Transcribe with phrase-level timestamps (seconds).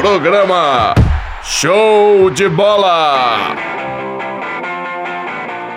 [0.00, 0.94] Programa
[1.44, 3.54] Show de Bola!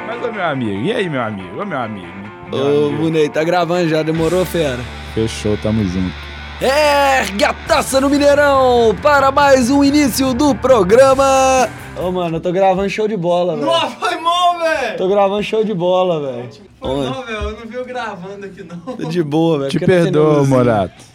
[0.07, 1.61] Mas, ô meu amigo, e aí, meu amigo?
[1.61, 2.07] Ô meu amigo.
[2.49, 3.01] Meu Ô, amigo.
[3.04, 4.79] Bunei, tá gravando já, demorou, fera?
[5.13, 6.15] Fechou, tamo junto.
[6.62, 11.68] Ergue a taça no Mineirão para mais um início do programa.
[11.98, 13.66] Ô, mano, eu tô gravando show de bola, velho.
[13.66, 14.98] Nossa, foi mal, velho!
[14.98, 16.50] Tô gravando show de bola, velho.
[16.80, 17.38] Foi mal, velho.
[17.40, 18.96] Eu não vi eu gravando aqui, não.
[18.96, 19.71] Tô de boa, velho.
[19.71, 20.46] Te perdoa.
[20.46, 21.12] Morato.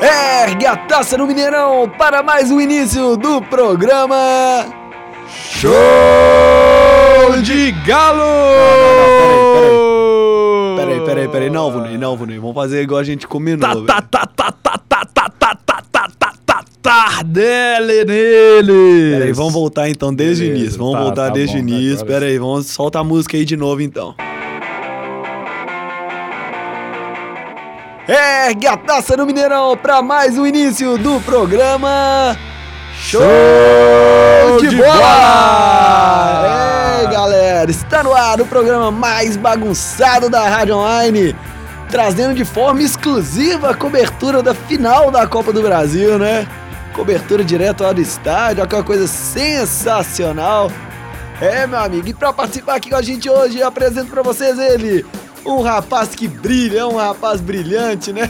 [0.00, 4.66] Ergue a taça no Mineirão para mais um início do programa.
[5.28, 5.72] Show
[7.42, 8.22] de Galo!
[10.76, 11.50] Peraí, peraí, peraí.
[11.50, 12.38] Não, Vunei, não, Vunei.
[12.38, 15.82] Vamos fazer igual a gente combinou, Tá, tá, tá, tá, tá, tá, tá, tá, tá,
[15.90, 19.18] tá, tá, tá, Tardelli neles!
[19.18, 20.78] Peraí, vamos voltar então desde o início.
[20.78, 22.04] Vamos tá, voltar tá desde o início.
[22.04, 24.14] Peraí, vamos soltar a música aí de novo então.
[28.08, 32.38] Ergue a taça no Mineirão para mais um início do programa.
[33.00, 33.20] Show
[34.60, 34.92] de, de bola!
[34.92, 36.46] bola!
[37.02, 41.34] É, galera, está no ar o programa mais bagunçado da Rádio Online,
[41.90, 46.46] trazendo de forma exclusiva a cobertura da final da Copa do Brasil, né?
[46.94, 50.70] Cobertura direto lá do estádio, aquela coisa sensacional.
[51.40, 54.56] É, meu amigo, e para participar aqui com a gente hoje, eu apresento para vocês
[54.60, 55.04] ele,
[55.46, 58.28] um rapaz que brilha, um rapaz brilhante, né?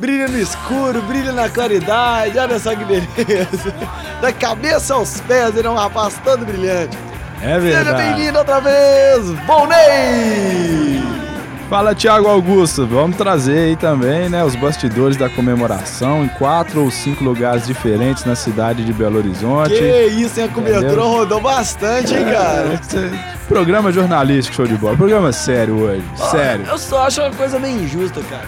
[0.00, 3.74] Brilha no escuro, brilha na claridade, olha só que beleza.
[4.20, 6.96] Da cabeça aos pés, ele é um rapaz todo brilhante.
[7.42, 8.02] É Seja verdade.
[8.02, 11.25] bem-vindo outra vez, Volney!
[11.68, 12.86] Fala, Thiago Augusto.
[12.86, 18.24] Vamos trazer aí também, né, os bastidores da comemoração em quatro ou cinco lugares diferentes
[18.24, 19.70] na cidade de Belo Horizonte.
[19.70, 20.46] Que isso, hein?
[20.46, 22.74] A cobertura rodou bastante, hein, cara?
[22.74, 23.10] Esse
[23.48, 24.96] Programa jornalístico, show de bola.
[24.96, 26.66] Programa sério hoje, sério.
[26.66, 28.46] Eu só acho uma coisa meio injusta, cara.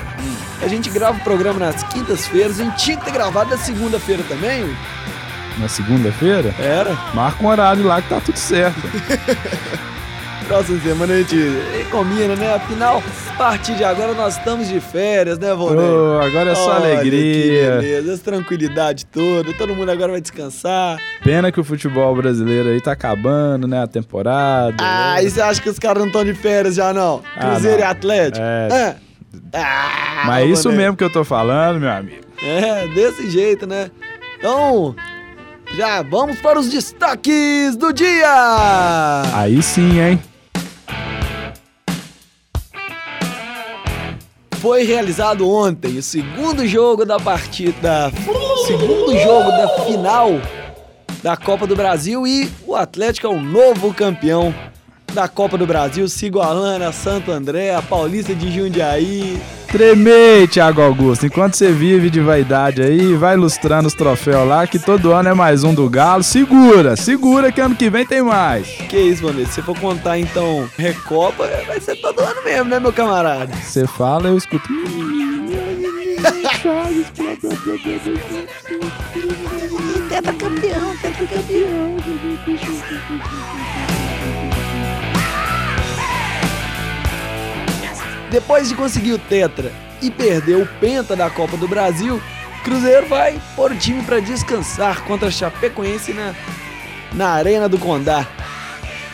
[0.63, 4.23] A gente grava o programa nas quintas-feiras, a gente tinha que ter gravado na segunda-feira
[4.29, 4.65] também.
[5.59, 6.97] Na segunda-feira, Era.
[7.15, 8.81] marca um horário lá que tá tudo certo.
[10.49, 11.37] Próxima semana a gente
[11.91, 12.55] combina, né?
[12.55, 15.85] Afinal, a partir de agora nós estamos de férias, né, Volney?
[15.85, 17.77] Ô, agora é só Olha alegria.
[17.77, 20.99] Que beleza, essa tranquilidade toda, todo mundo agora vai descansar.
[21.23, 23.83] Pena que o futebol brasileiro aí tá acabando, né?
[23.83, 24.75] A temporada.
[24.81, 27.23] Ah, e você acha que os caras não estão de férias já não?
[27.37, 27.87] Ah, Cruzeiro não.
[27.87, 28.43] e Atlético?
[28.43, 28.69] É.
[28.73, 28.95] Ah.
[29.53, 32.25] Ah, Mas é isso mesmo que eu tô falando, meu amigo.
[32.43, 33.91] É, desse jeito, né?
[34.39, 34.95] Então,
[35.75, 38.27] já vamos para os destaques do dia!
[39.35, 40.19] Aí sim, hein?
[44.61, 48.11] Foi realizado ontem o segundo jogo da partida,
[48.67, 50.31] segundo jogo da final
[51.23, 54.53] da Copa do Brasil e o Atlético é o novo campeão
[55.15, 59.41] da Copa do Brasil, se igualando a Santo André, a Paulista de Jundiaí.
[59.71, 61.27] Tremei, Thiago Augusto.
[61.27, 65.35] Enquanto você vive de vaidade aí, vai ilustrando os troféus lá, que todo ano é
[65.35, 66.23] mais um do Galo.
[66.23, 68.67] Segura, segura que ano que vem tem mais.
[68.89, 69.45] Que isso, mano?
[69.47, 73.55] Se você for contar então Recopa, vai ser todo ano mesmo, né, meu camarada?
[73.57, 74.67] Você fala, eu escuto.
[88.31, 89.73] Depois de conseguir o Tetra
[90.03, 92.21] e perder o Penta da Copa do Brasil,
[92.63, 96.35] Cruzeiro vai pôr o time para descansar contra a Chapecoense na,
[97.13, 98.27] na Arena do Condá.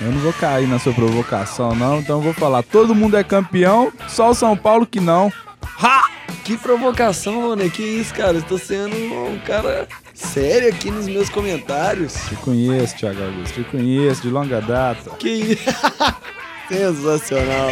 [0.01, 2.63] Eu não vou cair na sua provocação, não, então eu vou falar.
[2.63, 5.33] Todo mundo é campeão, só o São Paulo que não.
[5.81, 6.15] Ha!
[6.45, 7.71] Que provocação, mano.
[7.71, 8.37] Que isso, cara?
[8.37, 12.15] Estou sendo um cara sério aqui nos meus comentários.
[12.29, 15.11] Te conheço, Thiago Augusto, te conheço de longa data.
[15.19, 15.65] Que isso?
[16.69, 17.71] Sensacional.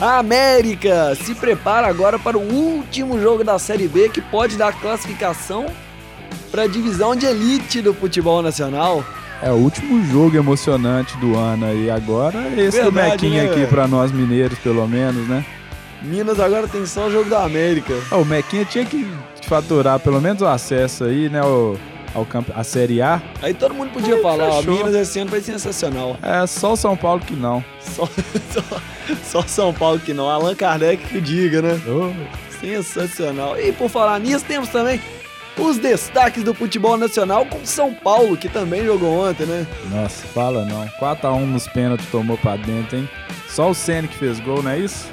[0.00, 4.78] A América se prepara agora para o último jogo da Série B que pode dar
[4.78, 5.66] classificação
[6.50, 9.02] para a divisão de elite do futebol nacional.
[9.42, 11.90] É o último jogo emocionante do ano aí.
[11.90, 15.44] Agora esse Verdade, Mequinha né, aqui pra nós mineiros, pelo menos, né?
[16.02, 17.94] Minas agora tem só o jogo da América.
[18.10, 19.10] Ó, o Mequinha tinha que
[19.48, 21.40] faturar pelo menos o acesso aí, né?
[21.40, 21.74] Ao,
[22.16, 22.50] ao campe...
[22.54, 23.22] a Série A.
[23.42, 24.62] Aí todo mundo podia Aí, falar, ó.
[24.62, 26.16] Minas esse ano vai ser sensacional.
[26.22, 27.62] É só o São Paulo que não.
[27.80, 28.08] Só,
[28.52, 28.80] só,
[29.22, 30.28] só São Paulo que não.
[30.28, 31.80] Allan Kardec que diga, né?
[31.86, 32.12] Ô,
[32.58, 33.60] Sensacional.
[33.60, 35.00] E por falar nisso, temos também
[35.58, 39.66] os destaques do futebol nacional com São Paulo, que também jogou ontem, né?
[39.90, 40.86] nossa, fala não.
[40.98, 43.08] 4x1 nos pênaltis tomou pra dentro, hein?
[43.48, 45.06] Só o Senna que fez gol, não é isso?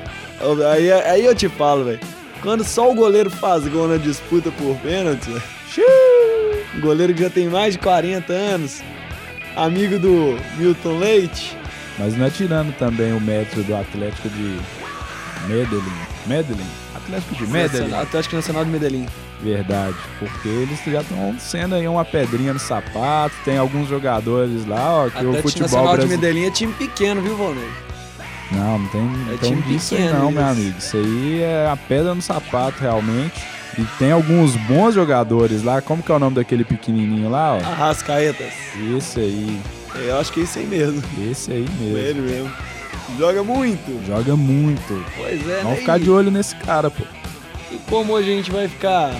[0.73, 1.99] Aí, aí eu te falo, velho.
[2.41, 5.29] Quando só o goleiro faz gol na disputa por pênalti,
[6.75, 8.81] um goleiro que já tem mais de 40 anos,
[9.55, 11.57] amigo do Milton Leite,
[11.99, 14.59] Mas não é tirando também o mérito do Atlético de,
[15.47, 15.83] Medellín.
[16.25, 16.65] Medellín.
[16.95, 17.93] Atlético de Medellín.
[17.93, 19.05] Atlético Nacional de Medellín.
[19.41, 23.35] Verdade, porque eles já estão sendo aí uma pedrinha no sapato.
[23.43, 26.07] Tem alguns jogadores lá, ó, que o Atlético futebol Nacional de.
[26.07, 27.67] Medellín é time pequeno, viu, Volney?
[28.51, 30.51] Não, não tem, não É tem time disso aí pequeno não, meu isso.
[30.51, 30.77] amigo.
[30.79, 33.41] Isso aí é a pedra no sapato, realmente.
[33.77, 35.81] E tem alguns bons jogadores lá.
[35.81, 37.57] Como que é o nome daquele pequenininho lá, ó?
[37.57, 38.53] Arrascaetas.
[38.97, 39.59] Esse aí,
[39.95, 41.01] Eu acho que é isso aí mesmo.
[41.29, 41.97] esse aí mesmo.
[41.97, 42.51] Ele mesmo.
[43.17, 44.05] Joga muito.
[44.07, 45.05] Joga muito.
[45.17, 45.75] Pois é, Vamos né?
[45.77, 47.03] ficar de olho nesse cara, pô.
[47.71, 49.11] E como hoje a gente vai ficar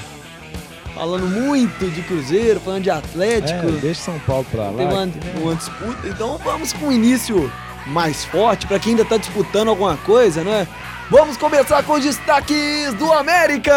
[0.93, 4.77] falando muito de Cruzeiro, falando de Atlético, É, deixa São Paulo pra lá.
[4.77, 5.09] tem uma,
[5.41, 7.51] uma disputa, então vamos com o início
[7.87, 10.67] mais forte para quem ainda tá disputando alguma coisa, né?
[11.09, 13.73] Vamos começar com os destaques do América!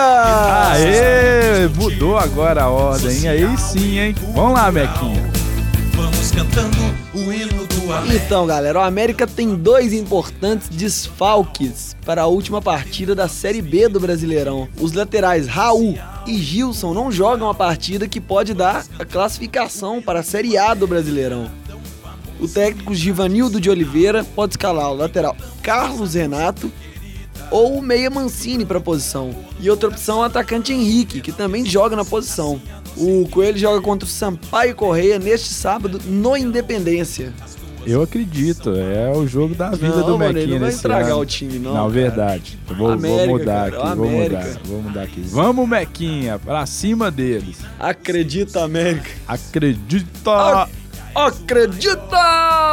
[0.70, 1.68] Aê!
[1.74, 3.28] Mudou agora a ordem, hein?
[3.28, 4.14] Aí sim, hein?
[4.32, 5.30] Vamos lá, Mequinha.
[5.92, 6.76] Vamos cantando
[7.12, 8.24] o hino do América.
[8.24, 13.88] Então, galera, o América tem dois importantes desfalques para a última partida da Série B
[13.88, 14.68] do Brasileirão.
[14.80, 20.20] Os laterais Raul e Gilson não jogam a partida que pode dar a classificação para
[20.20, 21.50] a Série A do Brasileirão.
[22.38, 26.70] O técnico Givanildo de Oliveira pode escalar o lateral Carlos Renato
[27.50, 29.30] ou o meia Mancini para a posição.
[29.60, 32.60] E outra opção é o atacante Henrique, que também joga na posição.
[32.96, 37.32] O Coelho joga contra o Sampaio Correia neste sábado no Independência.
[37.86, 41.20] Eu acredito, é o jogo da vida Não, do Mequinha não vai estragar ano.
[41.20, 42.58] o time, não, Não, verdade.
[42.66, 45.20] Vou, vou América, mudar cara, aqui, vou mudar, vou mudar aqui.
[45.20, 47.58] Vamos, Mequinha, pra cima deles.
[47.78, 49.08] Acredita, América.
[49.28, 50.68] Acredita!
[51.14, 52.18] Acredita,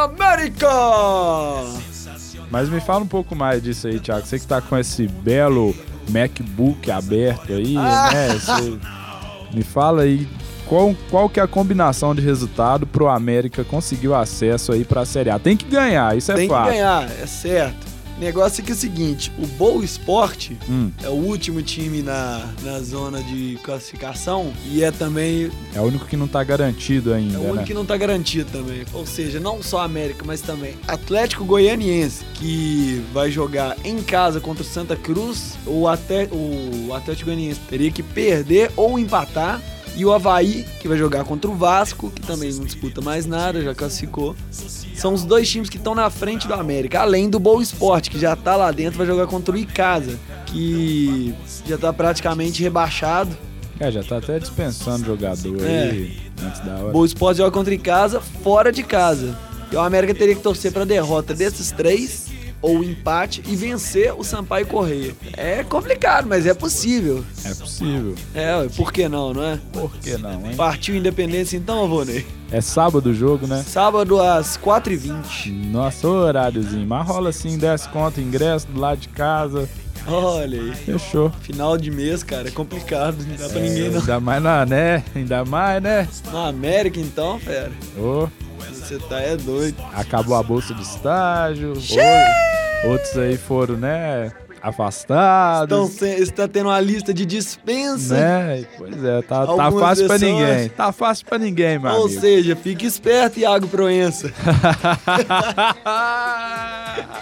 [0.02, 0.68] América!
[2.54, 4.24] Mas me fala um pouco mais disso aí, Thiago.
[4.24, 5.74] Você que tá com esse belo
[6.08, 8.10] MacBook aberto aí, Ah!
[8.12, 8.28] né?
[8.28, 8.78] Você-
[9.52, 10.28] me fala aí
[10.64, 15.04] qual, qual que é a combinação de resultado pro América conseguir o acesso aí pra
[15.04, 15.38] Série A.
[15.40, 16.68] Tem que ganhar, isso é Tem que fato.
[16.70, 17.93] ganhar, é certo.
[18.18, 22.52] Negócio é que é o seguinte, o Boa Esporte Hum, é o último time na,
[22.62, 27.34] na zona de classificação e é também é o único que não tá garantido ainda,
[27.34, 27.64] é o único né?
[27.64, 28.84] que não tá garantido também.
[28.92, 34.62] Ou seja, não só América, mas também Atlético Goianiense, que vai jogar em casa contra
[34.62, 39.60] o Santa Cruz, ou até o Atlético Goianiense teria que perder ou empatar.
[39.96, 43.62] E o Havaí, que vai jogar contra o Vasco, que também não disputa mais nada,
[43.62, 44.34] já classificou.
[44.96, 48.18] São os dois times que estão na frente do América, além do Boa Esporte, que
[48.18, 51.32] já tá lá dentro, vai jogar contra o Icasa, que
[51.66, 53.36] já tá praticamente rebaixado.
[53.78, 55.90] É, já tá até dispensando jogador É.
[55.90, 56.92] aí antes da hora.
[56.92, 59.36] Boa Esporte joga contra Icasa, fora de casa.
[59.70, 62.26] E o América teria que torcer pra derrota desses três,
[62.64, 65.14] ou empate, e vencer o Sampaio Correia.
[65.36, 67.22] É complicado, mas é possível.
[67.44, 68.14] É possível.
[68.34, 69.58] É, por que não, não é?
[69.70, 70.56] Por que não, hein?
[70.56, 72.26] Partiu Independência então, Avonei.
[72.50, 73.62] É sábado o jogo, né?
[73.66, 75.52] Sábado às 4h20.
[75.70, 76.86] Nossa, horáriozinho.
[76.86, 79.68] Mas rola assim, 10 conto, ingresso do lado de casa.
[80.06, 80.74] Olha aí.
[80.74, 81.30] Fechou.
[81.42, 84.00] Final de mês, cara, é complicado, não dá pra É, ninguém não.
[84.00, 85.04] Ainda mais na, né?
[85.14, 86.08] Ainda mais, né?
[86.32, 87.72] Na América então, fera.
[87.98, 88.26] Ô,
[88.70, 89.76] Você tá é doido.
[89.94, 91.72] acabou a bolsa de estágio.
[91.72, 92.53] Ô,
[92.84, 94.30] outros aí foram, né?
[94.68, 95.66] Afastados.
[95.66, 98.14] Então você está tendo uma lista de dispensa.
[98.14, 98.64] né?
[98.78, 100.68] Pois é, tá, tá fácil pra pessoas- ninguém.
[100.70, 102.20] Tá fácil pra ninguém, meu Ou amigo.
[102.20, 104.32] seja, fique esperto, Iago Proença.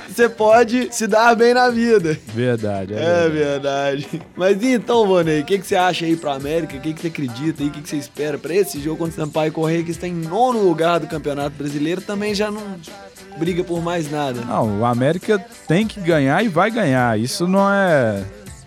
[0.08, 2.16] Você pode se dar bem na vida.
[2.34, 4.02] verdade, é, É verdade.
[4.06, 4.22] verdade.
[4.36, 6.76] Mas então, Vonei, o que, que você acha aí pro América?
[6.76, 7.68] O que, que você acredita aí?
[7.68, 10.12] O que, que você espera pra esse jogo contra o Sampaio Correia, que está em
[10.14, 12.62] nono lugar do Campeonato Brasileiro, também já não
[13.38, 14.42] briga por mais nada.
[14.42, 17.18] Não, o América tem que ganhar e vai ganhar.
[17.18, 18.22] Isso não é.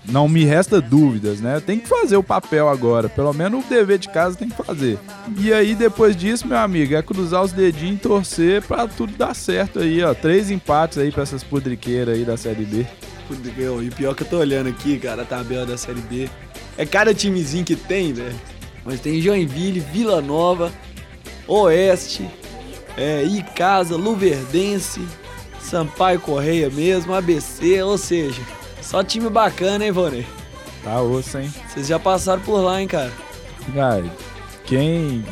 [0.08, 1.60] Não me resta dúvidas, né?
[1.60, 3.10] Tem que fazer o papel agora.
[3.10, 5.00] Pelo menos o dever de casa tem que fazer.
[5.40, 9.34] E aí, depois disso, meu amigo, é cruzar os dedinhos e torcer pra tudo dar
[9.34, 10.14] certo aí, ó.
[10.14, 12.86] Três empates aí pra essas podriqueiras aí da Série B.
[13.28, 16.30] Que- E pior que eu tô olhando aqui, cara, a tabela da Série B.
[16.78, 18.36] É cada timezinho que tem, velho.
[18.86, 20.72] Mas tem Joinville, Vila Nova,
[21.48, 22.30] Oeste,
[22.96, 25.02] é, Icasa, Luverdense,
[25.66, 28.42] Sampaio Correia mesmo, ABC, ou seja,
[28.82, 30.26] só time bacana, hein, Vonei?
[30.84, 31.52] Tá osso, hein?
[31.68, 33.12] Vocês já passaram por lá, hein, cara?
[33.76, 34.04] Ai,
[34.64, 35.26] quem,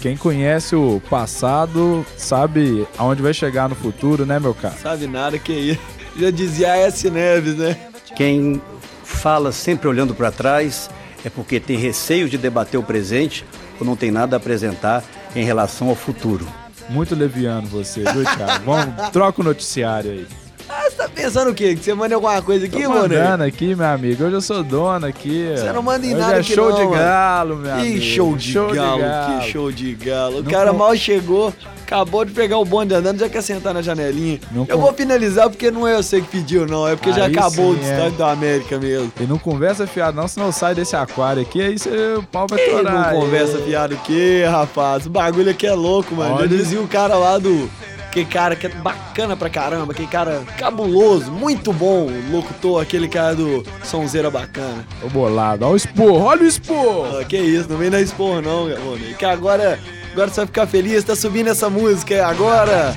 [0.00, 4.74] quem conhece o passado sabe aonde vai chegar no futuro, né, meu cara?
[4.74, 5.80] Sabe nada que aí.
[6.18, 7.08] Já dizia S.
[7.08, 7.78] Neves, né?
[8.16, 8.60] Quem
[9.04, 10.90] fala sempre olhando para trás
[11.24, 13.44] é porque tem receio de debater o presente
[13.78, 15.04] ou não tem nada a apresentar
[15.36, 16.46] em relação ao futuro.
[16.90, 18.64] Muito leviano você, viu, Thiago?
[18.64, 20.26] Vamos, troca o noticiário aí.
[20.68, 21.74] Ah, você tá pensando o quê?
[21.74, 23.18] Que você manda alguma coisa aqui, Tô Vonei?
[23.18, 24.24] mandando aqui, meu amigo.
[24.24, 25.52] Hoje eu sou dono aqui.
[25.56, 26.96] Você não manda em Hoje nada é aqui show não, de mano.
[26.96, 28.00] galo, meu Ih, amigo.
[28.02, 29.02] show de, galo,
[29.40, 30.38] que show de galo.
[30.38, 31.52] O Não cara mal chegou,
[31.90, 34.38] Acabou de pegar o bonde andando, já quer sentar na janelinha.
[34.52, 36.86] Não eu con- vou finalizar porque não é você que pediu, não.
[36.86, 37.90] É porque já Aí acabou sim, o é.
[37.90, 39.12] destaque da América mesmo.
[39.20, 42.60] E não conversa fiado não, senão sai desse aquário aqui, aí cê, o pau vai
[42.64, 43.12] torar.
[43.12, 45.06] não conversa fiado o quê, rapaz?
[45.06, 46.30] O bagulho aqui é louco, mano.
[46.36, 46.48] Já Olha.
[46.48, 47.68] dizia o cara lá do.
[48.12, 53.36] Que cara que é bacana pra caramba, aquele cara cabuloso, muito bom, locutor, aquele cara
[53.36, 54.84] do Sonzeira Bacana.
[55.00, 57.18] Ô bolado, olha o esporro, olha o esporro.
[57.20, 59.14] Ah, que isso, não vem na expor não, Rony.
[59.16, 59.78] Que agora,
[60.12, 62.96] agora você vai ficar feliz, tá subindo essa música agora.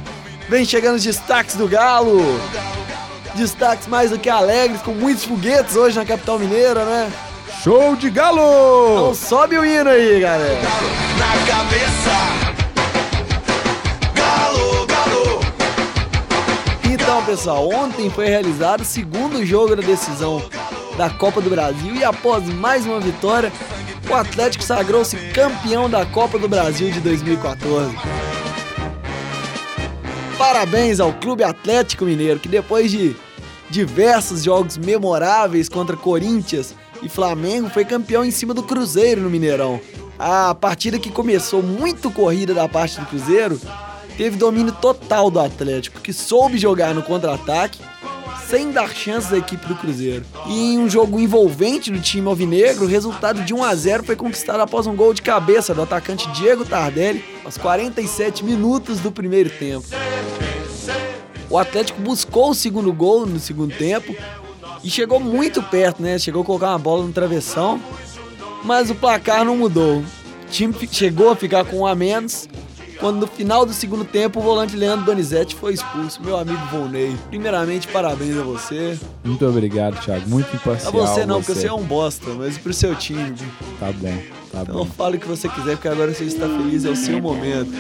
[0.50, 2.22] Vem chegando os destaques do Galo.
[3.36, 7.12] Destaques mais do que alegres, com muitos foguetes hoje na capital mineira, né?
[7.63, 9.15] Show de Então galo!
[9.15, 10.60] sobe o hino aí, galera.
[11.17, 12.43] Na cabeça.
[14.13, 15.39] Galo, galo.
[16.91, 20.43] Então, pessoal, ontem foi realizado o segundo jogo da decisão
[20.98, 23.51] da Copa do Brasil e após mais uma vitória,
[24.13, 27.96] o Atlético sagrou-se campeão da Copa do Brasil de 2014.
[30.38, 33.15] Parabéns ao Clube Atlético Mineiro, que depois de
[33.72, 39.82] diversos jogos memoráveis contra Corinthians e Flamengo, foi campeão em cima do Cruzeiro no Mineirão.
[40.20, 43.60] A partida que começou muito corrida da parte do Cruzeiro
[44.15, 47.79] teve domínio total do Atlético, que soube jogar no contra-ataque
[48.50, 50.26] sem dar chances à equipe do Cruzeiro.
[50.48, 54.16] E em um jogo envolvente do time alvinegro, o resultado de 1 a 0 foi
[54.16, 59.50] conquistado após um gol de cabeça do atacante Diego Tardelli aos 47 minutos do primeiro
[59.50, 59.86] tempo.
[61.50, 64.16] O Atlético buscou o segundo gol no segundo tempo
[64.84, 66.18] e chegou muito perto, né?
[66.18, 67.80] Chegou a colocar uma bola no travessão,
[68.64, 70.00] mas o placar não mudou.
[70.00, 70.06] O
[70.50, 72.48] time chegou a ficar com um a menos
[73.04, 76.24] quando no final do segundo tempo o volante Leandro Donizete foi expulso.
[76.24, 78.98] Meu amigo Volney, primeiramente parabéns a você.
[79.26, 80.30] Muito obrigado, Thiago.
[80.30, 80.94] Muito A imparcial.
[80.94, 83.36] você não, porque você é um bosta, mas pro seu time.
[83.78, 84.18] Tá bom,
[84.54, 84.86] tá Então bom.
[84.86, 87.74] fale o que você quiser, porque agora você está feliz, é o seu momento.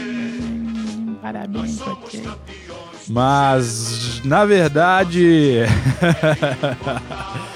[3.07, 5.59] Mas, na verdade.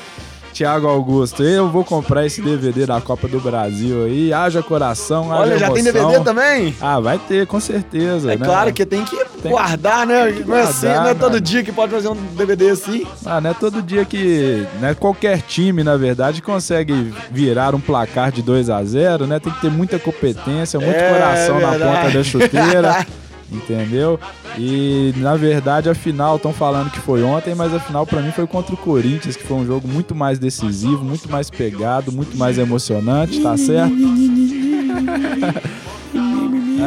[0.57, 4.33] Tiago Augusto, eu vou comprar esse DVD da Copa do Brasil aí.
[4.33, 5.83] Haja coração, haja Olha, já tem.
[5.83, 6.75] DVD também?
[6.81, 8.33] Ah, vai ter, com certeza.
[8.33, 8.43] É né?
[8.43, 10.31] claro que tem que Tem guardar, né?
[10.43, 11.41] Não é, assim, não é todo mano.
[11.41, 13.05] dia que pode fazer um DVD assim.
[13.23, 14.65] Ah, não é todo dia que.
[14.81, 19.39] Né, qualquer time, na verdade, consegue virar um placar de 2 a 0 né?
[19.39, 22.01] Tem que ter muita competência, muito É coração na verdade.
[22.01, 23.05] ponta da chuteira.
[23.51, 24.19] Entendeu?
[24.57, 28.31] E na verdade a final estão falando que foi ontem, mas a final pra mim
[28.31, 32.37] foi contra o Corinthians, que foi um jogo muito mais decisivo, muito mais pegado, muito
[32.37, 33.95] mais emocionante, tá certo?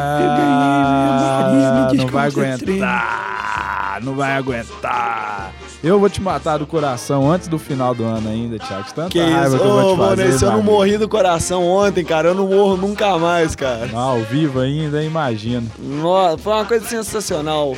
[0.02, 5.52] Ah, não vai aguentar, não vai aguentar.
[5.82, 8.84] Eu vou te matar do coração antes do final do ano ainda, Thiago.
[8.94, 10.38] Tanta Que raiva isso, que eu vou te mano, fazer.
[10.38, 13.88] se eu não morri do coração ontem, cara, eu não morro nunca mais, cara.
[13.94, 15.66] Ao vivo ainda, imagino.
[15.78, 17.74] Nossa, foi uma coisa sensacional.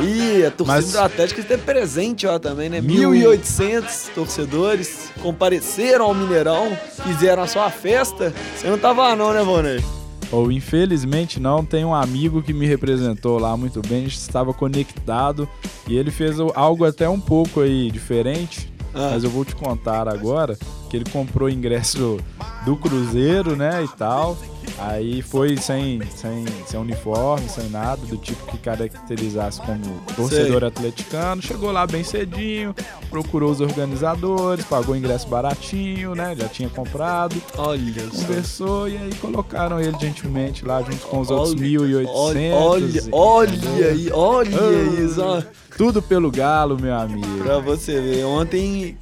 [0.00, 2.80] E a torcida Mas- do Atlético esteve presente ó, também, né?
[2.80, 8.32] Mil- 1.800 torcedores compareceram ao Mineirão, fizeram a sua festa.
[8.56, 9.84] Você não tava lá não, né, Vonei?
[10.32, 14.52] Ou infelizmente não, tem um amigo que me representou lá muito bem, a gente estava
[14.54, 15.46] conectado
[15.86, 19.10] e ele fez algo até um pouco aí diferente, Ah.
[19.12, 20.58] mas eu vou te contar agora
[20.90, 22.18] que ele comprou ingresso
[22.64, 24.36] do Cruzeiro, né, e tal.
[24.78, 31.40] Aí foi sem, sem, sem uniforme, sem nada, do tipo que caracterizasse como torcedor atleticano.
[31.42, 32.74] Chegou lá bem cedinho,
[33.10, 36.34] procurou os organizadores, pagou ingresso baratinho, né?
[36.36, 38.22] Já tinha comprado Olha só.
[38.22, 42.08] conversou e aí colocaram ele gentilmente lá junto com os outros Olha, 1.800.
[42.52, 45.00] Olha, olha aí, olha Ah.
[45.00, 45.46] isso.
[45.76, 47.38] Tudo pelo galo, meu amigo.
[47.42, 48.96] Pra você ver, ontem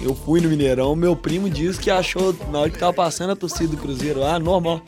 [0.00, 3.36] eu fui no Mineirão, meu primo disse que achou, na hora que tava passando a
[3.36, 4.80] torcida do Cruzeiro lá, normal.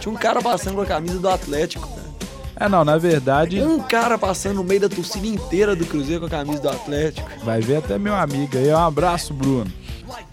[0.00, 2.06] Tinha um cara passando com a camisa do Atlético, cara.
[2.58, 6.26] É, não, na verdade, Um cara passando no meio da torcida inteira do Cruzeiro com
[6.26, 7.28] a camisa do Atlético.
[7.44, 8.68] vai ver até meu amigo aí.
[8.72, 9.70] Um abraço, Bruno.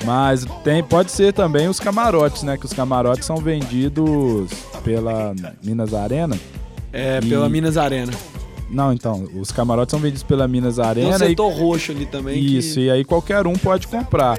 [0.06, 2.58] Mas tem, pode ser também os camarotes, né?
[2.58, 4.50] Que os camarotes são vendidos
[4.84, 6.38] pela Minas Arena.
[6.94, 8.14] É, E- pela Minas Arena.
[8.74, 12.06] Não, então, os camarotes são vendidos pela Minas Tem um Arena e setor roxo ali
[12.06, 12.42] também.
[12.42, 14.38] que- Isso, e aí qualquer um pode comprar.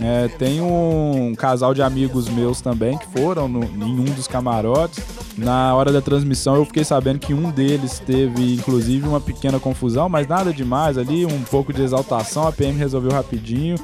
[0.00, 4.98] É, tem um casal de amigos meus também que foram no- em um dos camarotes.
[5.38, 10.08] Na hora da transmissão eu fiquei sabendo que um deles teve inclusive uma pequena confusão,
[10.08, 12.48] mas nada demais ali, um pouco de exaltação.
[12.48, 13.76] A PM resolveu rapidinho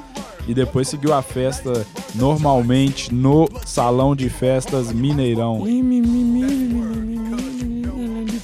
[0.48, 5.64] e depois seguiu a festa normalmente no salão de festas Mineirão.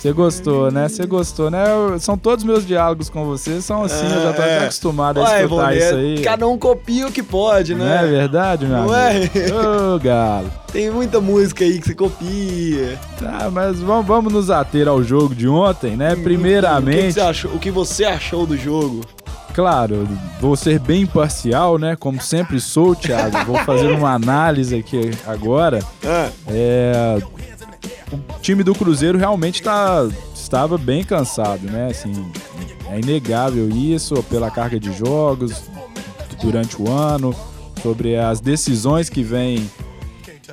[0.06, 0.88] Você gostou, né?
[0.88, 1.64] Você gostou, né?
[1.68, 5.24] Eu- São todos meus diálogos com você, são assim, eu já tô até acostumado a
[5.24, 6.20] Ué, escutar Ivone, isso é- aí.
[6.22, 8.06] Cada um copia o que pode, Não é né?
[8.08, 9.30] verdade, meu Não amigo?
[9.34, 9.94] é?
[9.94, 10.52] Ô, galo.
[10.72, 12.98] Tem muita música aí que você copia.
[13.18, 16.08] Tá, mas vamos, vamos nos ater ao jogo de ontem, né?
[16.08, 19.00] O que, que Primeiramente, você achou, o que você achou do jogo?
[19.54, 20.06] claro,
[20.38, 21.96] vou ser bem imparcial, né?
[21.96, 23.38] Como sempre sou, Thiago.
[23.46, 25.80] Vou fazer uma análise aqui agora.
[26.04, 27.18] Ah, É,
[28.12, 31.88] o time do Cruzeiro realmente tá, estava bem cansado, né?
[31.90, 32.12] Assim,
[32.88, 35.64] é inegável isso pela carga de jogos
[36.40, 37.34] durante o ano,
[37.82, 39.68] sobre as decisões que vem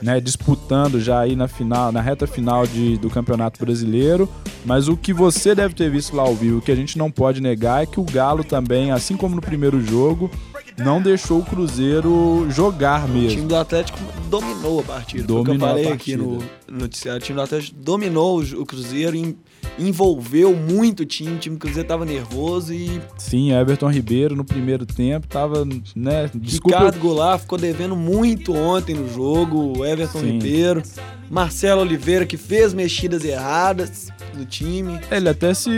[0.02, 4.28] né, disputando já aí na final, na reta final de, do Campeonato Brasileiro.
[4.66, 7.42] Mas o que você deve ter visto lá ao vivo, que a gente não pode
[7.42, 10.32] negar, é que o Galo também, assim como no primeiro jogo,
[10.78, 13.30] não deixou o Cruzeiro jogar o mesmo.
[13.30, 14.00] time do Atlético
[14.30, 15.24] dominou a partida.
[15.24, 17.22] O que eu Dominou falei aqui no noticiário.
[17.22, 19.38] O time do Atlético dominou o, o Cruzeiro, em-
[19.78, 21.36] envolveu muito o time.
[21.36, 25.66] O time do Cruzeiro tava nervoso e Sim, Everton Ribeiro no primeiro tempo tava,
[25.96, 26.30] né?
[26.34, 26.78] Desculpa.
[26.78, 29.78] Ricardo Goulart ficou devendo muito ontem no jogo.
[29.78, 30.32] O Everton Sim.
[30.34, 30.82] Ribeiro.
[31.30, 35.00] Marcelo Oliveira, que fez mexidas erradas no time.
[35.12, 35.72] Ele até se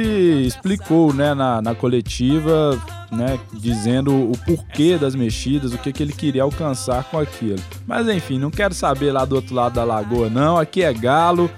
[0.46, 2.80] explicou, né, na, na coletiva,
[3.12, 7.62] né, dizendo o porquê das mexidas, o que, que ele queria alcançar com aquilo.
[7.88, 10.58] Mas enfim, não quero saber lá do outro lado da lagoa, não.
[10.58, 11.50] Aqui é Galo.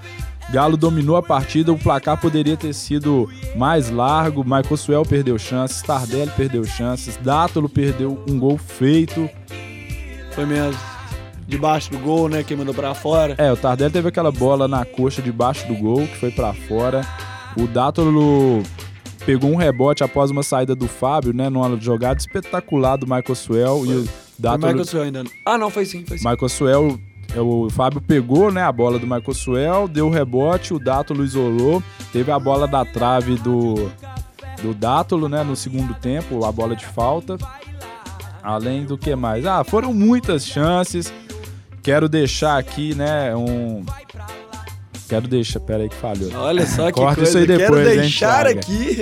[0.50, 4.44] Galo dominou a partida, o placar poderia ter sido mais largo.
[4.44, 9.30] Michael Suel perdeu chances, Tardelli perdeu chances, Dátolo perdeu um gol feito.
[10.32, 10.97] Foi mesmo.
[11.48, 12.44] Debaixo do gol, né?
[12.44, 13.36] Quem mandou pra fora.
[13.38, 17.01] É, o Tardelli teve aquela bola na coxa debaixo do gol, que foi pra fora.
[17.56, 18.62] O Dátolo
[19.25, 21.50] pegou um rebote após uma saída do Fábio, né?
[21.50, 23.86] Numa jogada espetacular do Michael Suel.
[23.86, 24.68] E o Foi Dátolo...
[24.68, 25.24] Michael Suel ainda.
[25.46, 26.30] Ah, não, foi sim, foi sim.
[26.30, 27.00] Michael Suel...
[27.34, 31.24] é, O Fábio pegou né, a bola do Michael Suel, deu o rebote, o Dátolo
[31.24, 31.82] isolou.
[32.12, 33.89] Teve a bola da trave do,
[34.62, 35.44] do Dátolo, né?
[35.44, 37.38] No segundo tempo, a bola de falta.
[38.44, 39.46] Além do que mais?
[39.46, 41.12] Ah, foram muitas chances.
[41.88, 43.82] Quero deixar aqui, né, um...
[45.08, 45.62] Quero deixar...
[45.62, 46.29] Pera aí que falhou.
[46.36, 47.29] Olha só que Corta coisa.
[47.29, 48.60] isso aí depois, Quero hein, deixar Thiago?
[48.60, 48.98] aqui.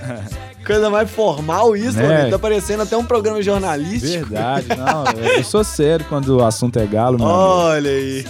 [0.64, 2.08] coisa mais formal isso, Né?
[2.20, 2.30] mano.
[2.30, 4.24] Tá parecendo até um programa jornalístico.
[4.24, 5.04] Verdade, não.
[5.36, 7.28] Eu sou sério quando o assunto é galo, amigo.
[7.28, 8.24] Olha aí.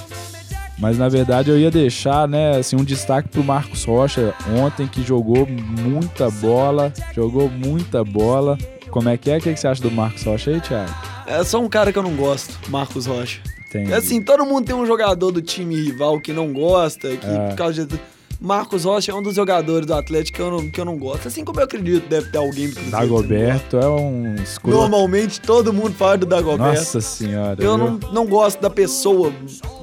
[0.77, 5.05] Mas na verdade eu ia deixar, né, assim, um destaque pro Marcos Rocha ontem, que
[5.05, 6.93] jogou muita bola.
[7.15, 8.59] Jogou muita bola.
[8.91, 9.37] Como é que é?
[9.39, 10.93] O que que você acha do Marcos Rocha aí, Thiago?
[11.29, 13.39] É só um cara que eu não gosto, Marcos Rocha.
[13.75, 13.93] Tem.
[13.93, 17.49] Assim, todo mundo tem um jogador do time rival que não gosta, que É.
[17.49, 17.99] por causa de...
[18.41, 21.27] Marcos Rocha é um dos jogadores do Atlético que eu não, que eu não gosto.
[21.29, 24.77] Assim como eu acredito deve ter alguém do Cruzeiro Dagoberto é um escuro.
[24.77, 26.63] Normalmente todo mundo fala do Dagoberto.
[26.79, 27.63] Nossa senhora.
[27.63, 27.87] eu viu?
[27.87, 29.33] não, não gosto da pessoa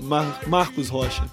[0.04, 1.24] Mar- Marcos Rocha.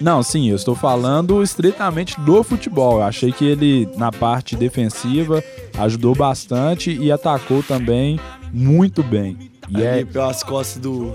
[0.00, 2.98] Não, sim, eu estou falando estritamente do futebol.
[2.98, 5.42] Eu achei que ele, na parte defensiva,
[5.78, 8.20] ajudou bastante e atacou também
[8.52, 9.50] muito bem.
[9.68, 11.12] E ali é, pelas costas do,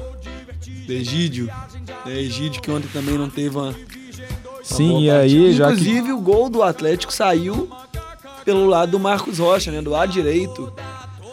[0.86, 1.50] do Egídio.
[2.06, 3.76] É, Egídio que ontem também não teve uma.
[4.64, 5.74] sim, e aí, já que.
[5.74, 7.70] Inclusive, o gol do Atlético saiu
[8.44, 9.82] pelo lado do Marcos Rocha, né?
[9.82, 10.72] Do lado direito.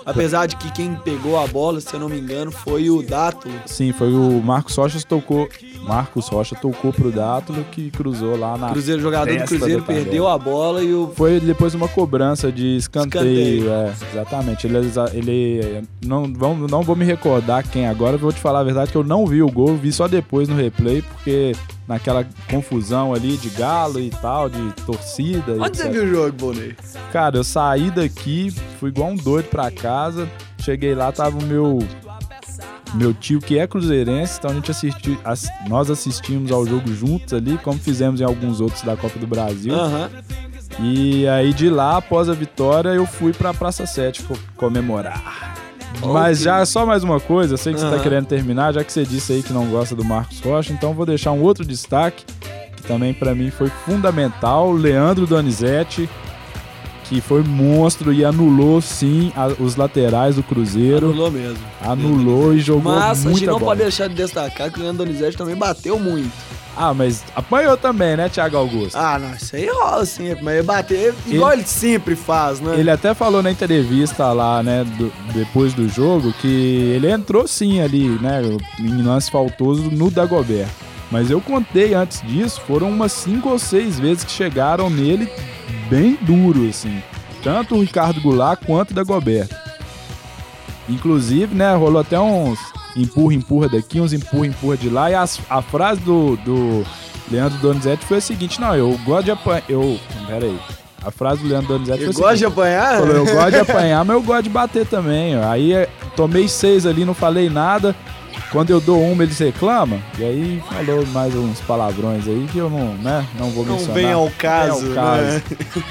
[0.09, 3.47] Apesar de que quem pegou a bola, se eu não me engano, foi o Dato.
[3.67, 5.47] Sim, foi o Marcos Rocha tocou.
[5.83, 8.71] Marcos Rocha tocou pro Dátolo que cruzou lá na.
[8.71, 11.13] Cruzeiro, jogador do Cruzeiro, do perdeu a bola e o.
[11.15, 13.71] Foi depois uma cobrança de escanteio, Escanteio.
[13.71, 14.67] é, exatamente.
[14.67, 14.79] Ele,
[15.13, 18.97] ele não, vão, não vou me recordar quem agora, vou te falar a verdade que
[18.97, 21.53] eu não vi o gol, vi só depois no replay, porque
[21.89, 25.57] naquela confusão ali de galo e tal, de torcida.
[25.59, 26.77] Onde você viu o jogo, Bonei?
[27.13, 30.29] Cara, eu saí daqui, fui igual um doido pra casa.
[30.61, 31.79] Cheguei lá, tava o meu
[32.95, 37.35] meu tio que é cruzeirense, então a gente assistiu, ass- nós assistimos ao jogo juntos
[37.35, 39.75] ali, como fizemos em alguns outros da Copa do Brasil.
[39.75, 40.09] Aham.
[40.81, 45.55] E aí de lá, após a vitória, eu fui pra Praça 7 co- comemorar.
[46.03, 46.45] Mas Ok.
[46.45, 48.03] já só mais uma coisa, eu sei que você tá Aham.
[48.03, 51.05] querendo terminar, já que você disse aí que não gosta do Marcos Rocha, então vou
[51.05, 52.25] deixar um outro destaque,
[52.77, 56.09] que também pra mim foi fundamental, Leandro Donizete,
[57.09, 61.65] que foi monstro e anulou sim a- os laterais do Cruzeiro, Anulou mesmo.
[61.81, 63.65] anulou e jogou Mas a gente muita não bola.
[63.71, 66.31] pode deixar de destacar que o Leandro Donizete também bateu muito.
[66.81, 68.95] Ah, mas apanhou também, né, Thiago Augusto?
[68.97, 72.79] Ah, não, isso aí rola sempre, mas ele bater igual ele, sempre faz, né?
[72.79, 76.47] Ele até falou na entrevista lá, né, do- depois do jogo, que
[76.95, 78.43] ele entrou sim ali, né,
[78.79, 80.71] em lance faltoso no Dagoberto.
[81.11, 85.29] Mas eu contei antes disso, foram umas cinco ou seis vezes que chegaram nele
[85.89, 87.03] bem duro, assim.
[87.43, 89.55] Tanto o Ricardo Goulart quanto o Dagoberto.
[90.89, 92.59] Inclusive, né, rolou até uns
[92.97, 95.11] empurra, empurra daqui, uns empurra, empurra de lá.
[95.11, 96.85] E as- a frase do, do,
[97.31, 99.63] Leandro Donizete foi a seguinte, não, eu gosto de apanhar.
[99.69, 99.99] Eu.
[100.27, 100.59] Pera aí.
[101.05, 102.99] A frase do Leandro Donizete Eu foi gosto de seguinte, apanhar?
[102.99, 105.37] falou, eu gosto de apanhar, mas eu gosto de bater também.
[105.37, 107.95] Aí é, tomei seis ali, não falei nada.
[108.51, 110.01] Quando eu dou uma, eles reclamam.
[110.19, 113.95] E aí falou mais uns palavrões aí que eu não, né, não vou Não mencionar.
[113.95, 115.23] vem ao Não caso, vem ao caso.
[115.23, 115.43] né?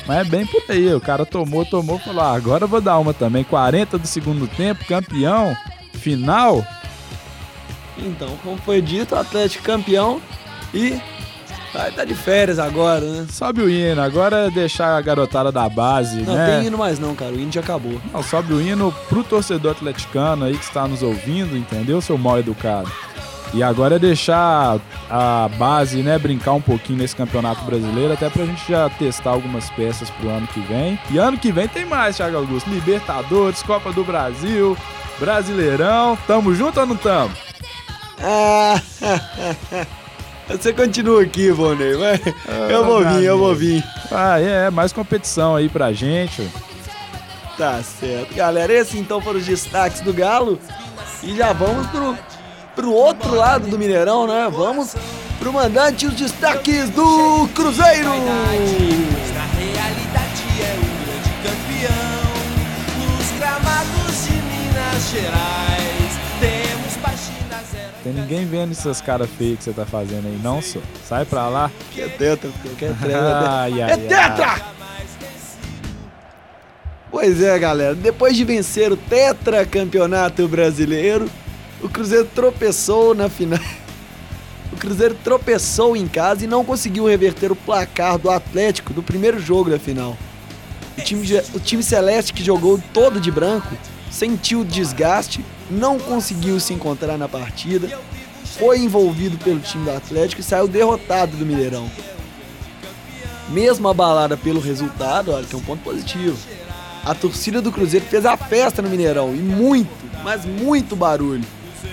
[0.07, 0.93] Mas é bem por aí.
[0.93, 3.43] O cara tomou, tomou, falou: ah, agora eu vou dar uma também.
[3.43, 5.55] 40 do segundo tempo, campeão,
[5.93, 6.65] final.
[7.97, 10.21] Então, como foi dito, o Atlético campeão
[10.73, 10.99] e
[11.77, 13.25] vai estar de férias agora, né?
[13.29, 14.01] Sobe o hino.
[14.01, 16.57] Agora é deixar a garotada da base, Não né?
[16.57, 17.31] tem hino mais não, cara.
[17.31, 18.01] O hino já acabou.
[18.11, 22.39] Não, sobe o hino pro torcedor atleticano aí que está nos ouvindo, entendeu, seu mal
[22.39, 22.91] educado?
[23.53, 24.77] E agora é deixar
[25.09, 29.69] a base, né, brincar um pouquinho nesse campeonato brasileiro, até pra gente já testar algumas
[29.69, 30.99] peças pro ano que vem.
[31.09, 32.69] E ano que vem tem mais, Thiago Augusto.
[32.69, 34.75] Libertadores, Copa do Brasil,
[35.17, 36.17] Brasileirão.
[36.27, 37.31] Tamo junto ou não tamo?
[38.21, 38.81] Ah,
[40.49, 41.95] você continua aqui, Vonei.
[41.95, 42.21] vai.
[42.69, 43.83] Eu vou vir, eu vou vir.
[44.11, 46.49] Ah, é, mais competição aí pra gente.
[47.57, 48.35] Tá certo.
[48.35, 50.59] Galera, esses então foram os destaques do Galo.
[51.23, 52.15] E já vamos pro,
[52.75, 54.47] pro outro lado do Mineirão, né?
[54.51, 54.95] Vamos
[55.39, 58.09] pro mandante os destaques do Cruzeiro.
[58.09, 62.27] Na realidade é um grande campeão.
[63.17, 65.76] Nos gramados de Minas Gerais.
[68.07, 70.79] Tem ninguém vendo essas caras feias que você tá fazendo aí, não, só.
[71.05, 71.69] Sai pra lá.
[71.91, 73.49] Que é tetra, que é tetra.
[73.49, 74.61] Ai, ai, É tetra!
[77.11, 77.93] Pois é, galera.
[77.93, 81.29] Depois de vencer o Tetra Campeonato Brasileiro,
[81.81, 83.59] o Cruzeiro tropeçou na final.
[84.69, 89.39] O Cruzeiro tropeçou em casa e não conseguiu reverter o placar do Atlético do primeiro
[89.39, 90.15] jogo da final.
[90.95, 93.75] O time, o time celeste que jogou todo de branco
[94.09, 97.99] sentiu desgaste, não conseguiu se encontrar na partida,
[98.57, 101.89] foi envolvido pelo time do Atlético e saiu derrotado do Mineirão.
[103.49, 106.37] Mesmo abalada pelo resultado, olha que é um ponto positivo.
[107.05, 109.89] A torcida do Cruzeiro fez a festa no Mineirão e muito,
[110.23, 111.43] mas muito barulho.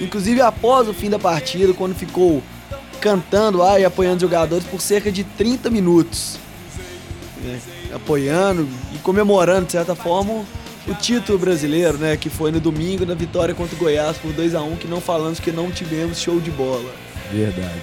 [0.01, 2.43] Inclusive após o fim da partida, quando ficou
[3.01, 6.39] cantando lá e apoiando os jogadores por cerca de 30 minutos.
[7.43, 7.61] né,
[7.95, 10.45] Apoiando e comemorando, de certa forma,
[10.87, 12.17] o título brasileiro, né?
[12.17, 15.01] Que foi no domingo, na vitória contra o Goiás por 2 a 1 que não
[15.01, 16.91] falamos que não tivemos show de bola.
[17.33, 17.83] Verdade.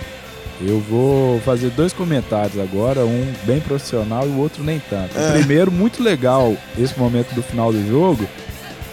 [0.64, 5.18] Eu vou fazer dois comentários agora, um bem profissional e o outro nem tanto.
[5.18, 8.28] O primeiro, muito legal esse momento do final do jogo,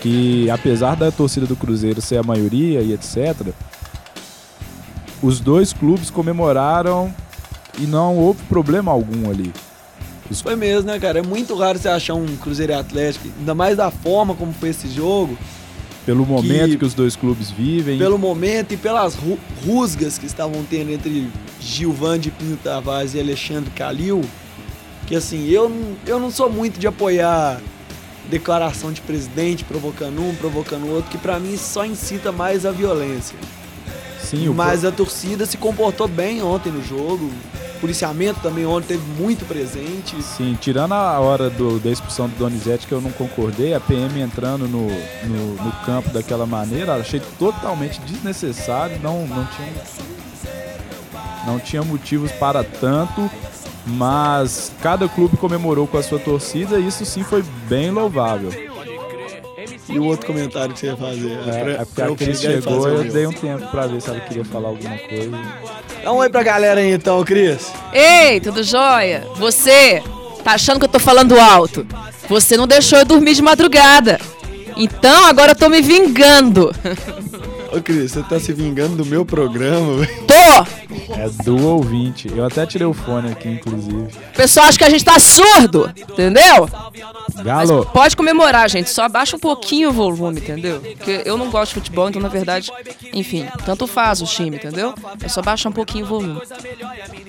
[0.01, 3.49] que apesar da torcida do Cruzeiro ser a maioria e etc.,
[5.23, 7.15] os dois clubes comemoraram
[7.79, 9.53] e não houve problema algum ali.
[10.33, 11.21] Foi mesmo, né, cara?
[11.21, 14.69] É muito raro você achar um Cruzeiro e Atlético, ainda mais da forma como foi
[14.71, 15.37] esse jogo,
[16.05, 17.99] Pelo momento que, os dois clubes vivem.
[17.99, 21.29] pelo momento e pelas ru- rusgas que estavam tendo entre
[21.61, 24.23] Gilvan de Pinto Tavares e Alexandre Calil,
[25.07, 27.61] que assim, eu, não- eu não sou muito de apoiar
[28.31, 32.71] declaração de presidente provocando um, provocando o outro, que pra mim só incita mais a
[32.71, 33.37] violência.
[34.23, 37.31] Sim, o Mas a torcida se comportou bem ontem no jogo,
[37.79, 40.21] policiamento também ontem teve muito presente.
[40.23, 44.21] Sim, tirando a hora do, da expulsão do Donizete, que eu não concordei, a PM
[44.21, 49.73] entrando no, no, no campo daquela maneira, achei totalmente desnecessário, não, não, tinha,
[51.47, 53.31] não tinha motivos para tanto,
[53.87, 58.68] mas cada clube comemorou com a sua torcida e isso sim foi bem louvável.
[59.89, 61.39] E o outro comentário que você ia fazer?
[61.47, 64.11] É, pra- é porque a Cris e chegou, eu dei um tempo pra ver se
[64.11, 65.31] ela queria falar alguma coisa.
[66.05, 67.73] Dá um oi pra galera aí então, Cris.
[67.93, 69.27] Ei, tudo jóia?
[69.37, 70.03] Você
[70.45, 71.87] tá achando que eu tô falando alto?
[72.29, 74.21] Você não deixou eu dormir de madrugada.
[74.77, 76.73] Então agora eu tô me vingando.
[77.73, 80.27] Ô, Cris, você tá se vingando do meu programa, velho?
[80.27, 80.89] Tô!
[81.15, 82.31] É do ouvinte.
[82.35, 83.97] Eu até tirei o fone aqui, inclusive.
[83.97, 86.69] O pessoal acha que a gente tá surdo, entendeu?
[87.45, 88.91] Galo, Pode comemorar, gente.
[88.91, 90.81] Só abaixa um pouquinho o volume, entendeu?
[90.81, 92.71] Porque eu não gosto de futebol, então na verdade,
[93.13, 94.95] enfim, tanto faz o time, entendeu?
[95.23, 96.41] É só baixar um pouquinho o volume.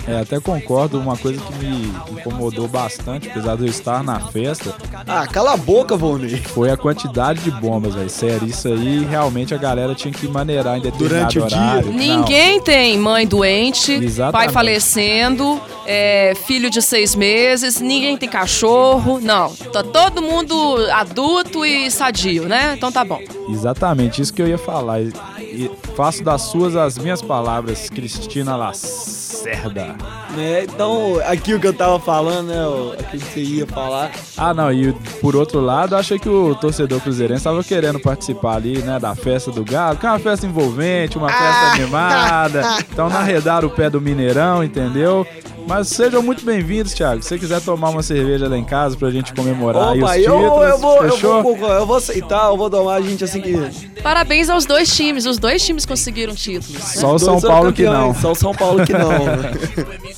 [0.08, 4.74] é, até concordo, uma coisa que me incomodou bastante, apesar de eu estar na festa,
[5.06, 6.38] Ah, cala a boca, Volney.
[6.38, 8.10] foi a quantidade de bombas, velho.
[8.10, 11.58] Sério, isso aí realmente a galera tinha que maneirar em determinado Durante o dia?
[11.58, 11.88] horário.
[11.88, 14.32] Não, Ninguém tem mãe doente, Exatamente.
[14.34, 19.20] pai falecendo, é, filho de seis meses, ninguém tem cachorro.
[19.22, 22.74] Não, tá todo mundo adulto e sadio, né?
[22.78, 23.20] Então tá bom.
[23.50, 25.02] Exatamente, isso que eu ia falar.
[25.02, 29.19] E, e faço das suas as minhas palavras, Cristina Lacerda.
[29.46, 29.96] Lacerda.
[30.36, 30.64] né?
[30.64, 32.66] Então, aqui o que eu tava falando, né?
[32.68, 34.12] o- Aquilo que você ia falar.
[34.38, 38.80] Ah, não, e por outro lado, achei que o torcedor cruzeirense estava querendo participar ali,
[38.80, 42.62] né, da festa do Galo, que é uma festa envolvente, uma festa animada.
[42.92, 45.26] Então não arredaram o pé do Mineirão, entendeu?
[45.68, 47.22] Mas sejam muito bem-vindos, Thiago.
[47.22, 50.18] Se você quiser tomar uma cerveja lá em casa pra gente comemorar aí os Opa,
[50.18, 51.44] títulos, eu, eu, vou, eu, fechou?
[51.44, 53.54] vou, eu vou aceitar, eu vou tomar a gente assim que.
[54.02, 55.26] Parabéns aos dois times.
[55.26, 56.82] Os dois times conseguiram títulos.
[56.84, 58.16] Só o São Paulo que não.
[58.16, 59.10] Só o São Paulo que não.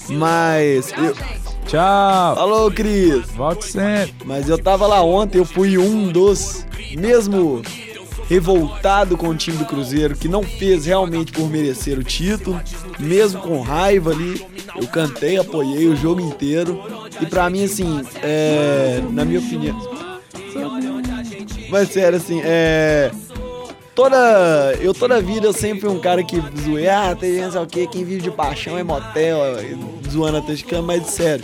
[0.17, 0.91] Mas.
[0.97, 1.15] eu-
[1.67, 2.39] Tchau.
[2.39, 3.25] Alô, Cris.
[3.31, 4.13] Volte sempre.
[4.25, 6.65] Mas eu tava lá ontem, eu fui um dos,
[6.97, 7.61] mesmo
[8.31, 12.61] revoltado com o time do Cruzeiro, que não fez realmente por merecer o título,
[12.97, 14.41] mesmo com raiva ali,
[14.73, 16.81] eu cantei, apoiei o jogo inteiro.
[17.19, 19.77] E pra mim, assim, é, na minha opinião.
[21.69, 23.11] Mas sério, assim, é.
[23.93, 24.77] Toda.
[24.79, 27.85] Eu toda vida eu sempre fui um cara que zoei, ah, tem gente, o quê,
[27.85, 29.39] quem vive de paixão é motel,
[30.09, 31.43] zoando atleticano, mas sério.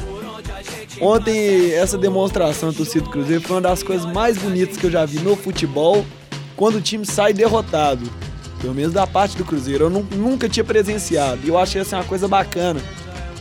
[1.01, 4.91] Ontem, essa demonstração do torcida do Cruzeiro foi uma das coisas mais bonitas que eu
[4.91, 6.05] já vi no futebol,
[6.57, 8.01] quando o time sai derrotado.
[8.59, 9.85] Pelo menos da parte do Cruzeiro.
[9.85, 11.39] Eu nu- nunca tinha presenciado.
[11.43, 12.81] E eu achei essa uma coisa bacana.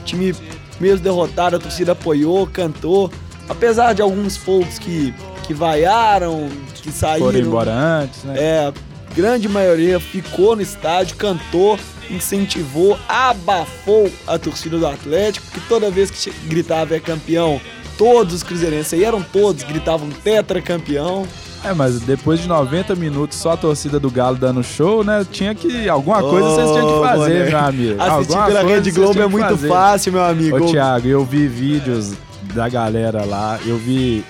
[0.01, 0.33] O time,
[0.79, 3.11] mesmo derrotado, a torcida apoiou, cantou.
[3.49, 5.15] Apesar de alguns poucos que,
[5.47, 7.27] que vaiaram, que saíram.
[7.27, 8.35] Foram embora antes, né?
[8.37, 11.79] É, a grande maioria ficou no estádio, cantou,
[12.11, 17.59] incentivou, abafou a torcida do Atlético, que toda vez que gritava é campeão,
[17.97, 21.27] todos os cruzeirenses aí eram todos, gritavam tetracampeão.
[21.67, 25.27] É, mas depois de 90 minutos só a torcida do Galo dando show, né?
[25.31, 25.89] Tinha que.
[25.89, 27.51] Alguma coisa vocês tinham que fazer, boné.
[27.51, 28.03] meu amigo.
[28.03, 29.69] Assistir Alguma pela Rede Globo é muito fazer.
[29.69, 30.57] fácil, meu amigo.
[30.65, 32.13] Ô, Thiago, eu vi vídeos
[32.55, 34.25] da galera lá, eu vi.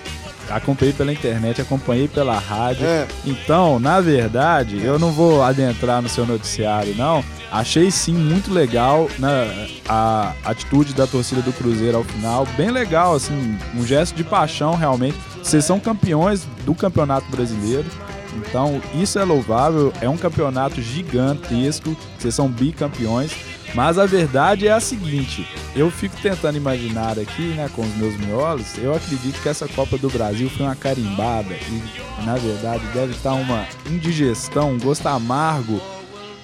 [0.49, 2.85] Acompanhei pela internet, acompanhei pela rádio.
[2.85, 3.07] É.
[3.25, 7.23] Então, na verdade, eu não vou adentrar no seu noticiário, não.
[7.51, 12.45] Achei sim muito legal né, a atitude da torcida do Cruzeiro ao final.
[12.57, 15.17] Bem legal, assim, um gesto de paixão realmente.
[15.41, 17.85] Vocês são campeões do Campeonato Brasileiro.
[18.35, 23.31] Então, isso é louvável, é um campeonato gigantesco, vocês são bicampeões,
[23.73, 28.15] mas a verdade é a seguinte, eu fico tentando imaginar aqui, né, com os meus
[28.17, 33.13] miolos, eu acredito que essa Copa do Brasil foi uma carimbada e, na verdade, deve
[33.13, 35.81] estar uma indigestão, um gosto amargo,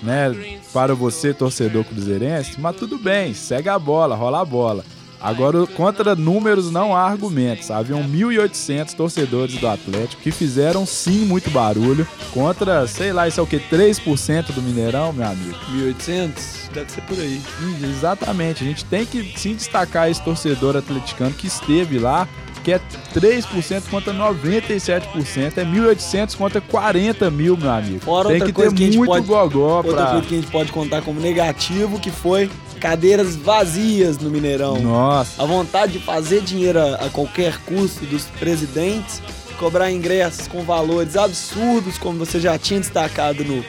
[0.02, 4.84] né, para você, torcedor cruzeirense, mas tudo bem, segue a bola, rola a bola.
[5.24, 7.72] Agora, contra números não há argumentos.
[7.72, 12.06] Haviam 1.800 torcedores do Atlético que fizeram sim muito barulho.
[12.34, 13.58] Contra, sei lá, isso é o que?
[13.58, 15.56] 3% do Mineirão, meu amigo?
[15.72, 16.70] 1800?
[16.74, 17.42] Deve ser por aí.
[17.62, 18.64] Hum, Exatamente.
[18.64, 22.28] A gente tem que sim destacar esse torcedor atleticano que esteve lá,
[22.64, 22.82] que é
[23.14, 25.58] 3% contra 97%.
[25.58, 28.00] É 1.800 contra 40 mil, meu amigo.
[28.02, 30.06] Fora tem outra que ter que muito pode- gogó Outra pra...
[30.12, 32.50] coisa que a gente pode contar como negativo, que foi
[32.84, 34.78] cadeiras vazias no Mineirão.
[34.82, 35.42] Nossa.
[35.42, 39.22] A vontade de fazer dinheiro a, a qualquer custo dos presidentes,
[39.58, 43.64] cobrar ingressos com valores absurdos, como você já tinha destacado no,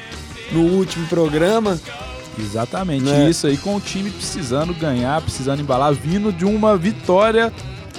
[0.51, 1.81] no último programa.
[2.37, 3.31] Exatamente, Né?
[3.31, 7.53] isso aí com o time precisando ganhar, precisando embalar, vindo de uma vitória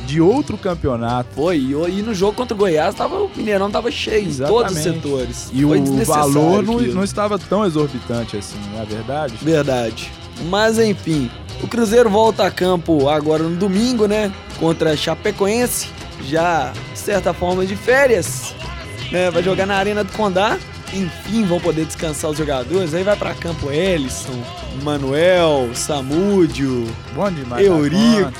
[0.06, 1.30] de outro campeonato.
[1.34, 4.74] Foi, e, e no jogo contra o Goiás, tava, o Mineirão tava cheio, em todos
[4.74, 5.02] os Exatamente.
[5.02, 5.50] setores.
[5.54, 9.34] E Foi o valor não, não estava tão exorbitante assim, não é verdade?
[9.42, 10.12] Verdade.
[10.44, 11.30] Mas enfim,
[11.64, 14.32] o Cruzeiro volta a campo agora no domingo, né?
[14.60, 15.90] Contra a Chapecoense,
[16.24, 18.54] já de certa forma de férias,
[19.12, 19.32] né?
[19.32, 20.58] Vai jogar na Arena do Condá.
[20.94, 22.94] Enfim, vão poder descansar os jogadores.
[22.94, 24.34] Aí vai pra campo Ellison,
[24.84, 27.68] Manuel, Samúdio, Bom demais.
[27.68, 28.34] da Eurico.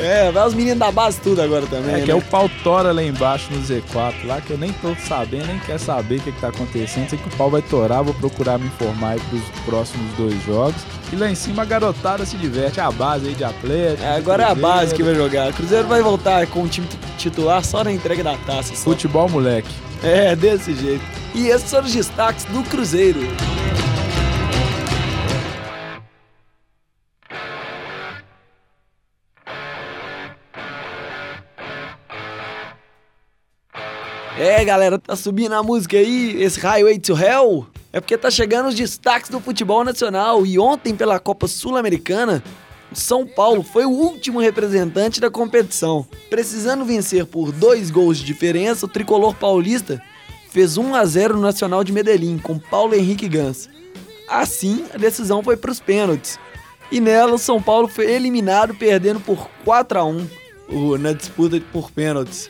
[0.00, 1.94] É, vai os meninos da base tudo agora também.
[1.94, 2.12] é que né?
[2.12, 5.58] é o pau tora lá embaixo no Z4, lá que eu nem tô sabendo, nem
[5.60, 7.08] quero saber o que, que tá acontecendo.
[7.08, 10.80] Sei que o pau vai torar, vou procurar me informar aí pros próximos dois jogos.
[11.12, 14.02] E lá em cima a garotada se diverte, a base aí de Atlético.
[14.02, 15.50] É, agora é a base que vai jogar.
[15.50, 18.74] O Cruzeiro vai voltar com o time titular só na entrega da taça.
[18.74, 18.82] Só.
[18.84, 19.68] Futebol moleque.
[20.02, 21.04] É, desse jeito.
[21.36, 23.20] E esses são os destaques do Cruzeiro.
[34.38, 37.66] É, galera, tá subindo a música aí, esse Highway to Hell?
[37.92, 42.42] É porque tá chegando os destaques do futebol nacional e ontem pela Copa Sul-Americana,
[42.94, 46.06] São Paulo foi o último representante da competição.
[46.30, 50.02] Precisando vencer por dois gols de diferença, o tricolor paulista
[50.56, 53.68] fez 1 a 0 no Nacional de Medellín com Paulo Henrique Gans.
[54.26, 56.38] Assim, a decisão foi para os pênaltis.
[56.90, 60.26] E nela, o São Paulo foi eliminado perdendo por 4 a 1
[60.70, 62.48] o- na disputa por pênaltis.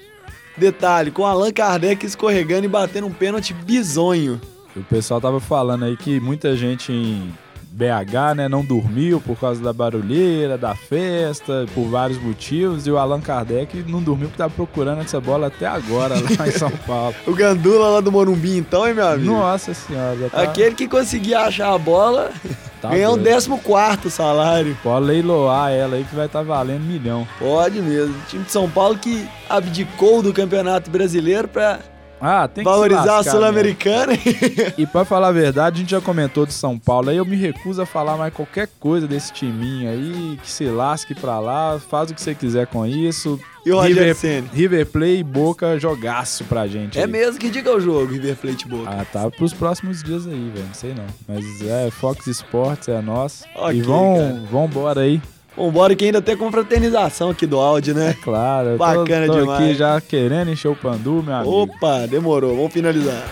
[0.57, 4.41] Detalhe, com Allan Kardec escorregando e batendo um pênalti bizonho.
[4.77, 7.35] O pessoal tava falando aí que muita gente em-
[7.77, 12.97] BH, né, não dormiu por causa da barulheira, da festa, por vários motivos, e o
[12.97, 17.15] Allan Kardec não dormiu porque tá procurando essa bola até agora lá em São Paulo.
[17.27, 19.31] O Gandula lá do Morumbi, então, hein, meu amigo?
[19.31, 22.31] Nossa senhora, tá, Aquele que conseguia achar a bola
[22.81, 23.61] tá ganhar um doido.
[23.63, 24.77] 14 salário.
[24.83, 27.29] Pode leiloar ela aí que vai estar valendo milhão.
[27.39, 28.15] Pode mesmo.
[28.15, 31.81] O time de São Paulo que abdicou do Campeonato Brasileiro pra
[32.21, 34.13] Ah, tem que se valorizar a lascar Sul-Americana.
[34.77, 37.37] E pra falar a verdade, a gente já comentou de São Paulo, aí eu me
[37.37, 42.11] recuso a falar mais qualquer coisa desse timinho aí, que se lasque pra lá, faz
[42.11, 43.39] o que você quiser com isso.
[43.65, 44.17] E o River?
[44.53, 46.99] River Play e Boca jogaço pra gente.
[46.99, 47.11] É aí.
[47.11, 48.89] mesmo, que diga o jogo, River Plate Boca.
[48.89, 50.67] Ah, tá pros próximos dias aí, velho.
[50.67, 51.07] Não sei não.
[51.27, 53.45] Mas é, Fox Sports é nosso.
[53.57, 54.43] Ok, e vão, cara.
[54.51, 55.21] vão embora aí.
[55.57, 58.15] Vambora que ainda tem confraternização aqui do áudio, né?
[58.23, 59.77] Claro, eu tô- Bacana tô, aqui demais.
[59.79, 61.63] já querendo encher o pandu, meu amigo.
[61.63, 62.55] Opa, demorou.
[62.55, 63.25] Vamos finalizar.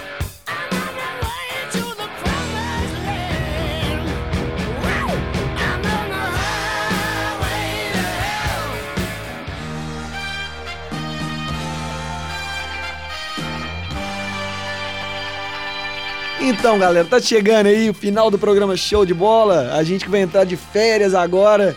[16.41, 19.73] Então, galera, tá chegando aí o final do programa Show de Bola.
[19.75, 21.75] A gente que vai entrar de férias agora,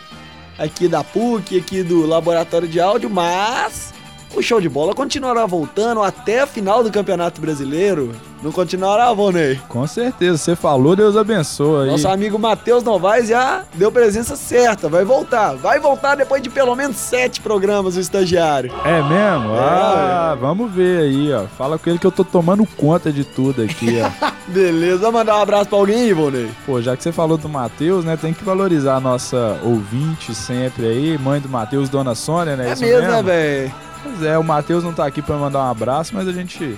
[0.58, 3.94] aqui da PUC, aqui do Laboratório de Áudio, mas
[4.36, 8.14] o Show de Bola continuará voltando até a final do Campeonato Brasileiro.
[8.42, 9.60] Não continuará, Vonei?
[9.68, 11.92] Com certeza, você falou, Deus abençoe aí.
[11.92, 15.56] Nosso amigo Matheus Novaes já deu presença certa, vai voltar.
[15.56, 18.72] Vai voltar depois de pelo menos sete programas, o estagiário.
[18.86, 19.56] É mesmo?
[19.56, 21.46] É, ah, vamos ver aí, ó.
[21.58, 24.28] Fala com ele que eu tô tomando conta de tudo aqui, ó.
[24.48, 26.50] Beleza, vai mandar um abraço pra alguém aí, Vonei?
[26.66, 30.86] Pô, já que você falou do Matheus, né, tem que valorizar a nossa ouvinte sempre
[30.86, 32.72] aí, mãe do Matheus, Dona Sônia, né?
[32.72, 33.74] É mesmo, né, velho?
[34.04, 36.78] Pois é, o Matheus não tá aqui pra mandar um abraço, mas a gente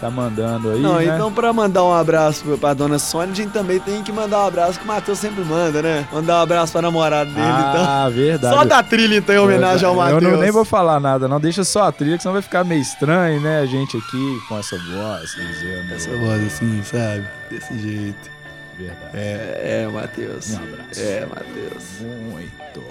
[0.00, 1.04] tá mandando aí, Não, né?
[1.06, 4.46] então pra mandar um abraço pra dona Sônia, a gente também tem que mandar um
[4.46, 6.06] abraço que o Matheus sempre manda, né?
[6.12, 7.84] Mandar um abraço pra namorada dele, então.
[7.84, 8.54] Ah, verdade.
[8.54, 10.22] Só da trilha, então, em homenagem ao Eu Matheus.
[10.22, 11.40] não, nem vou falar nada, não.
[11.40, 13.60] Deixa só a trilha, que senão vai ficar meio estranho, né?
[13.60, 15.94] A gente aqui com essa voz, dizendo.
[15.94, 17.24] Essa voz assim, sabe?
[17.50, 18.30] Desse jeito.
[18.78, 19.10] Verdade.
[19.14, 20.52] É, é, Matheus.
[20.52, 21.00] Um abraço.
[21.00, 21.84] É, Matheus.
[22.30, 22.84] Muito.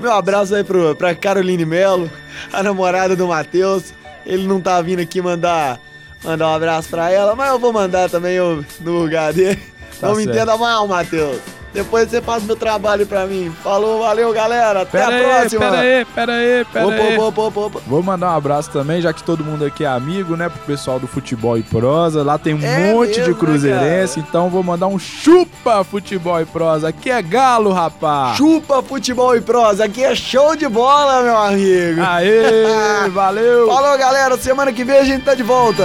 [0.00, 2.08] Meu abraço aí pro, pra Caroline Melo,
[2.52, 3.92] a namorada do Matheus.
[4.24, 5.78] Ele não tá vindo aqui mandar,
[6.22, 9.60] mandar um abraço pra ela, mas eu vou mandar também eu, no lugar dele.
[10.00, 10.36] Tá não me certo.
[10.36, 11.40] entenda mal, Matheus.
[11.76, 13.54] Depois você passa meu trabalho pra mim.
[13.62, 14.80] Falou, valeu, galera.
[14.80, 15.60] Até Pera a aí, próxima.
[15.60, 17.18] pera aí, pera aí, pera Opa, aí.
[17.18, 17.80] opa, opa, opa.
[17.86, 20.48] Vou mandar um abraço também, já que todo mundo aqui é amigo, né?
[20.48, 22.22] Pro pessoal do futebol e prosa.
[22.22, 26.40] Lá tem um É monte mesmo, de né, cruzeirense, então vou mandar um chupa futebol
[26.40, 26.88] e prosa.
[26.88, 28.38] Aqui é galo, rapaz.
[28.38, 29.84] Chupa futebol e prosa.
[29.84, 32.00] Aqui é show de bola, meu amigo.
[32.02, 33.66] Aê, valeu.
[33.66, 34.36] Falou, galera.
[34.38, 35.84] Semana que vem a gente tá de volta.